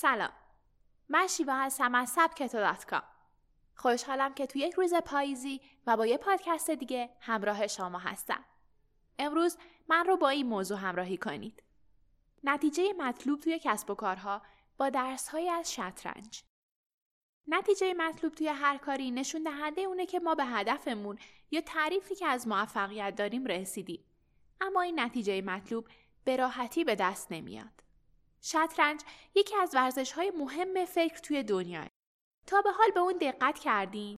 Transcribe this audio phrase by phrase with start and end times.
[0.00, 0.32] سلام.
[1.08, 2.74] من شیوا هستم از سبکتو
[3.74, 8.44] خوشحالم که تو یک روز پاییزی و با یه پادکست دیگه همراه شما هستم.
[9.18, 9.58] امروز
[9.88, 11.62] من رو با این موضوع همراهی کنید.
[12.44, 14.42] نتیجه مطلوب توی کسب و کارها
[14.76, 16.42] با درسهایی از شطرنج.
[17.46, 21.18] نتیجه مطلوب توی هر کاری نشون دهنده اونه که ما به هدفمون
[21.50, 24.04] یا تعریفی که از موفقیت داریم رسیدیم.
[24.60, 25.88] اما این نتیجه مطلوب
[26.24, 27.89] به راحتی به دست نمیاد.
[28.42, 29.00] شطرنج
[29.34, 31.86] یکی از ورزش های مهم فکر توی دنیا.
[32.46, 34.16] تا به حال به اون دقت کردین؟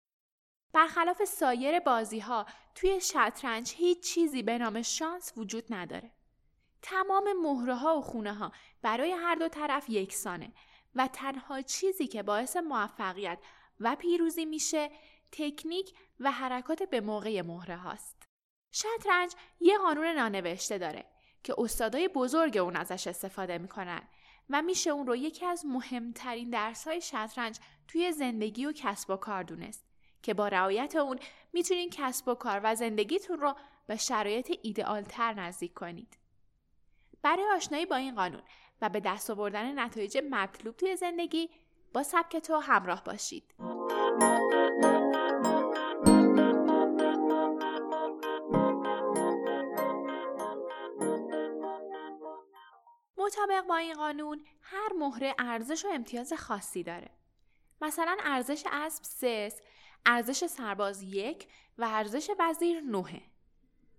[0.73, 6.11] برخلاف سایر بازی ها توی شطرنج هیچ چیزی به نام شانس وجود نداره.
[6.81, 10.53] تمام مهره ها و خونه ها برای هر دو طرف یکسانه
[10.95, 13.39] و تنها چیزی که باعث موفقیت
[13.79, 14.91] و پیروزی میشه
[15.31, 18.23] تکنیک و حرکات به موقع مهره هاست.
[18.71, 21.05] شطرنج یه قانون نانوشته داره
[21.43, 24.01] که استادای بزرگ اون ازش استفاده می‌کنن
[24.49, 29.15] و میشه اون رو یکی از مهمترین درس های شطرنج توی زندگی و کسب و
[29.15, 29.85] کار دونست
[30.21, 31.19] که با رعایت اون
[31.53, 33.55] می‌تونین کسب و کار و زندگیتون رو
[33.87, 36.17] به شرایط ایدئال تر نزدیک کنید.
[37.21, 38.41] برای آشنایی با این قانون
[38.81, 41.49] و به دست آوردن نتایج مطلوب توی زندگی
[41.93, 43.53] با سبک تو همراه باشید.
[53.41, 57.09] مطابق با این قانون هر مهره ارزش و امتیاز خاصی داره.
[57.81, 59.61] مثلا ارزش اسب سس،
[60.05, 63.21] ارزش سرباز یک و ارزش وزیر نوه.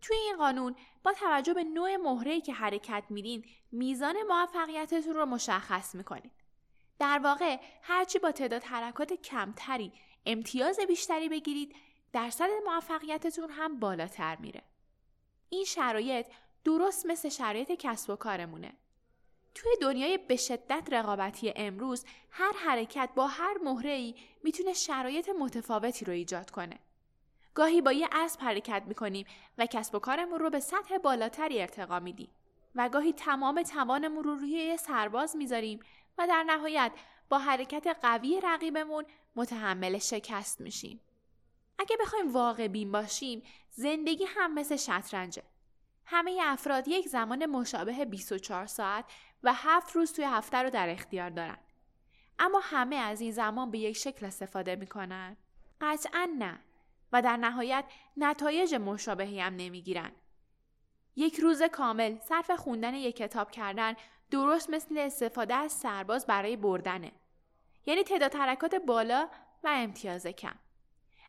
[0.01, 5.95] توی این قانون با توجه به نوع مهره‌ای که حرکت میدین میزان موفقیتتون رو مشخص
[5.95, 6.33] می‌کنید.
[6.99, 9.93] در واقع هرچی با تعداد حرکات کمتری
[10.27, 11.77] امتیاز بیشتری بگیرید
[12.12, 14.62] درصد موفقیتتون هم بالاتر میره.
[15.49, 16.27] این شرایط
[16.65, 18.73] درست مثل شرایط کسب و کارمونه.
[19.55, 26.12] توی دنیای به شدت رقابتی امروز هر حرکت با هر مهره می‌تونه شرایط متفاوتی رو
[26.12, 26.78] ایجاد کنه.
[27.55, 29.27] گاهی با یه اسب حرکت می‌کنیم
[29.59, 32.31] و کسب و کارمون رو به سطح بالاتری ارتقا میدیم
[32.75, 35.81] و گاهی تمام توانمون رو روی یه سرباز می‌ذاریم
[36.19, 36.93] و در نهایت
[37.28, 39.04] با حرکت قوی رقیبمون
[39.37, 41.00] متحمل شکست میشیم.
[41.78, 45.43] اگه بخوایم واقع بین باشیم زندگی هم مثل شطرنجه.
[46.06, 49.04] همه افراد یک زمان مشابه 24 ساعت
[49.42, 51.58] و هفت روز توی هفته رو در اختیار دارن.
[52.38, 55.36] اما همه از این زمان به یک شکل استفاده می‌کنن؟
[55.80, 56.58] قطعا نه
[57.12, 57.84] و در نهایت
[58.16, 60.12] نتایج مشابهی هم نمی‌گیرن.
[61.16, 63.94] یک روز کامل صرف خوندن یک کتاب کردن
[64.30, 67.12] درست مثل استفاده از سرباز برای بردنه.
[67.86, 69.28] یعنی تعداد حرکات بالا
[69.64, 70.54] و امتیاز کم.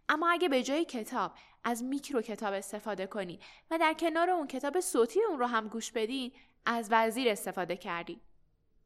[0.09, 1.31] اما اگه به جای کتاب
[1.63, 3.39] از میکرو کتاب استفاده کنی
[3.71, 6.31] و در کنار اون کتاب صوتی اون رو هم گوش بدین
[6.65, 8.21] از وزیر استفاده کردی.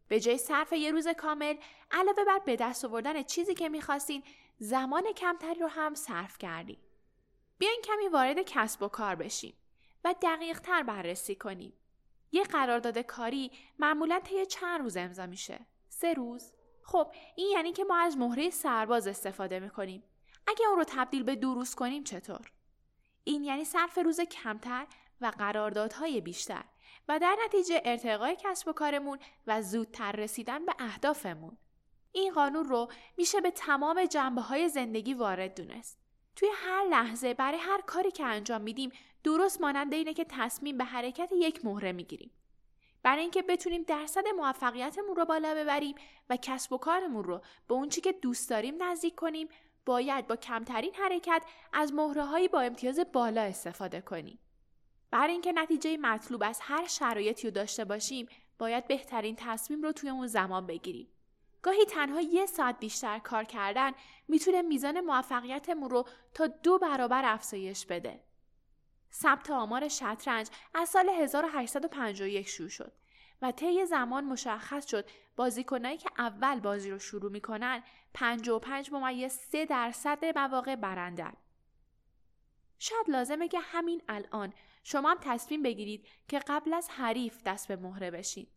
[0.08, 1.56] به جای صرف یه روز کامل
[1.92, 4.24] علاوه بر به دست آوردن چیزی که می‌خواستین
[4.60, 6.78] زمان کمتری رو هم صرف کردی.
[7.58, 9.54] بیاین کمی وارد کسب و کار بشیم
[10.04, 11.74] و دقیق تر بررسی کنیم.
[12.32, 15.60] یه قرارداد کاری معمولا طی چند روز امضا میشه؟
[15.90, 20.04] سه روز؟ خب این یعنی که ما از مهره سرباز استفاده می‌کنیم.
[20.48, 22.52] اگه اون رو تبدیل به دو روز کنیم چطور؟
[23.24, 24.88] این یعنی صرف روز کمتر
[25.22, 26.64] و قراردادهای بیشتر
[27.08, 31.58] و در نتیجه ارتقای کسب و کارمون و زودتر رسیدن به اهدافمون.
[32.12, 36.00] این قانون رو میشه به تمام جنبه های زندگی وارد دونست.
[36.36, 38.92] توی هر لحظه برای هر کاری که انجام میدیم
[39.24, 42.32] درست مانند اینه که تصمیم به حرکت یک مهره می‌گیریم.
[43.04, 45.96] برای اینکه بتونیم درصد موفقیتمون رو بالا ببریم
[46.30, 49.48] و کسب و کارمون رو به اون چی که دوست داریم نزدیک کنیم
[49.86, 54.40] باید با کمترین حرکت از مهره با امتیاز بالا استفاده کنیم.
[55.12, 58.28] برای اینکه نتیجه مطلوب از هر شرایطی رو داشته باشیم
[58.60, 61.08] باید بهترین تصمیم رو توی اون زمان بگیریم.
[61.62, 63.92] گاهی تنها یه ساعت بیشتر کار کردن
[64.28, 68.24] می‌تونه میزان موفقیتمون رو تا دو برابر افزایش بده.
[69.14, 72.92] ثبت آمار شطرنج از سال 1851 شروع شد
[73.42, 77.84] و طی زمان مشخص شد بازیکنایی که اول بازی رو شروع می‌کنن
[78.14, 81.34] 55 ممیز 3 درصد مواقع برندن.
[82.80, 84.54] شاید لازمه که همین الان
[84.84, 88.48] شما هم تصمیم بگیرید که قبل از حریف دست به مهره بشین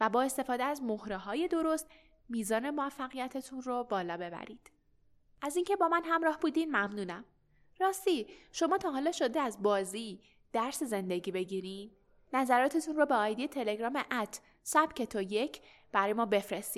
[0.00, 1.90] و با استفاده از مهره های درست
[2.28, 4.70] میزان موفقیتتون رو بالا ببرید.
[5.42, 7.24] از اینکه با من همراه بودین ممنونم.
[7.80, 10.20] راستی شما تا حالا شده از بازی
[10.52, 11.90] درس زندگی بگیرین؟
[12.32, 15.60] نظراتتون رو به آیدی تلگرام ات سبک تو یک
[15.92, 16.76] برای ما بفرستید.